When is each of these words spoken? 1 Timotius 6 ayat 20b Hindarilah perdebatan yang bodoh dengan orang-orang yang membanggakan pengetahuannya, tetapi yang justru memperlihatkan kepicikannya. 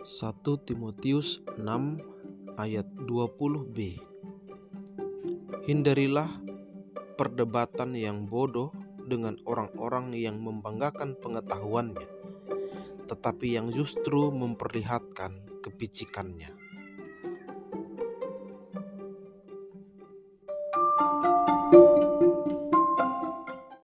1 0.00 0.32
Timotius 0.64 1.44
6 1.60 1.60
ayat 2.56 2.88
20b 3.04 4.00
Hindarilah 5.68 6.40
perdebatan 7.20 7.92
yang 7.92 8.24
bodoh 8.24 8.72
dengan 8.96 9.36
orang-orang 9.44 10.16
yang 10.16 10.40
membanggakan 10.40 11.20
pengetahuannya, 11.20 12.08
tetapi 13.12 13.60
yang 13.60 13.68
justru 13.68 14.32
memperlihatkan 14.32 15.60
kepicikannya. 15.60 16.48